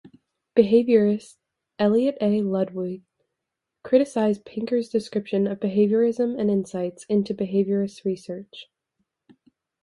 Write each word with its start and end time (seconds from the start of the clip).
Behaviorist 0.57 1.37
Elliot 1.77 2.17
A. 2.19 2.41
Ludvig 2.41 3.03
criticized 3.83 4.43
Pinker's 4.45 4.89
description 4.89 5.45
of 5.45 5.59
behaviorism 5.59 6.39
and 6.39 6.49
insights 6.49 7.03
into 7.05 7.35
behaviorist 7.35 8.03
research. 8.03 8.71